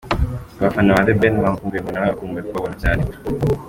[0.55, 3.01] Ku bafana ba The Ben bamukumbuye ngo nawe akumbuye kubabona cyane.